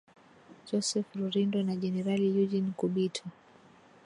[0.67, 3.23] Joseph Rurindo na jenerali Eugene Nkubito